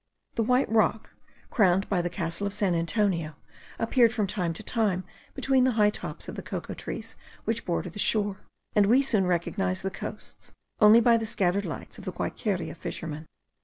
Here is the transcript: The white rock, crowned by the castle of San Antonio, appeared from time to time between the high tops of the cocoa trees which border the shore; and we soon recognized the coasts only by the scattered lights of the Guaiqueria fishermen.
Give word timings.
The 0.33 0.41
white 0.41 0.67
rock, 0.67 1.11
crowned 1.51 1.87
by 1.87 2.01
the 2.01 2.09
castle 2.09 2.47
of 2.47 2.55
San 2.55 2.73
Antonio, 2.73 3.35
appeared 3.77 4.11
from 4.11 4.25
time 4.25 4.51
to 4.53 4.63
time 4.63 5.03
between 5.35 5.63
the 5.63 5.73
high 5.73 5.91
tops 5.91 6.27
of 6.27 6.33
the 6.33 6.41
cocoa 6.41 6.73
trees 6.73 7.15
which 7.45 7.67
border 7.67 7.87
the 7.91 7.99
shore; 7.99 8.39
and 8.75 8.87
we 8.87 9.03
soon 9.03 9.27
recognized 9.27 9.83
the 9.83 9.91
coasts 9.91 10.53
only 10.79 11.01
by 11.01 11.17
the 11.17 11.27
scattered 11.27 11.65
lights 11.65 11.99
of 11.99 12.05
the 12.05 12.11
Guaiqueria 12.13 12.73
fishermen. 12.75 13.27